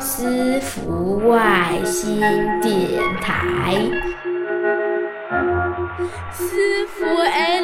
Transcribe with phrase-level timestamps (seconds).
[0.00, 2.20] 私服外星
[2.60, 3.74] 电台。
[6.32, 7.62] 私服诶